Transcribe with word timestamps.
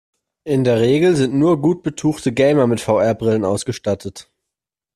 In 0.45 0.63
der 0.63 0.79
Regel 0.79 1.15
sind 1.15 1.35
nur 1.35 1.61
gut 1.61 1.83
betuchte 1.83 2.31
Gamer 2.31 2.65
mit 2.65 2.81
VR-Brillen 2.81 3.45
ausgestattet. 3.45 4.31